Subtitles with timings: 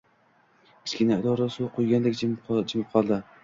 [0.83, 2.53] Kichkina idora suv quygandek jimib
[2.93, 3.25] qoldi